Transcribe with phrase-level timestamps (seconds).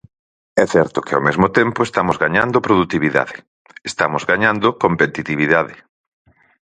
[0.63, 3.35] É certo que ao mesmo tempo estamos gañando produtividade,
[3.91, 5.75] estamos gañando competitividade.